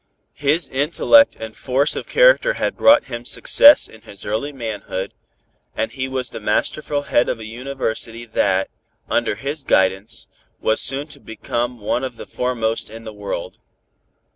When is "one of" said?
11.79-12.15